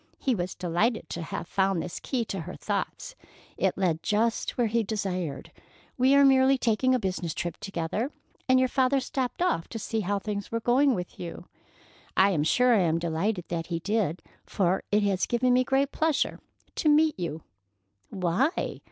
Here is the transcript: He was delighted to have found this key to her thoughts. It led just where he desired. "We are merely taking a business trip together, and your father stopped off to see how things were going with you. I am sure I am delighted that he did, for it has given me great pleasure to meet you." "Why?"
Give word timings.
He 0.17 0.33
was 0.33 0.55
delighted 0.55 1.07
to 1.11 1.21
have 1.21 1.47
found 1.47 1.79
this 1.79 1.99
key 1.99 2.25
to 2.25 2.39
her 2.39 2.55
thoughts. 2.55 3.13
It 3.55 3.77
led 3.77 4.01
just 4.01 4.57
where 4.57 4.65
he 4.65 4.81
desired. 4.81 5.51
"We 5.95 6.15
are 6.15 6.25
merely 6.25 6.57
taking 6.57 6.95
a 6.95 6.99
business 6.99 7.35
trip 7.35 7.57
together, 7.57 8.11
and 8.49 8.57
your 8.57 8.67
father 8.67 8.99
stopped 8.99 9.43
off 9.43 9.67
to 9.67 9.77
see 9.77 9.99
how 9.99 10.17
things 10.17 10.51
were 10.51 10.59
going 10.59 10.95
with 10.95 11.19
you. 11.19 11.45
I 12.17 12.31
am 12.31 12.41
sure 12.43 12.73
I 12.73 12.79
am 12.81 12.97
delighted 12.97 13.45
that 13.49 13.67
he 13.67 13.77
did, 13.77 14.23
for 14.43 14.81
it 14.91 15.03
has 15.03 15.27
given 15.27 15.53
me 15.53 15.63
great 15.63 15.91
pleasure 15.91 16.39
to 16.77 16.89
meet 16.89 17.19
you." 17.19 17.43
"Why?" 18.09 18.79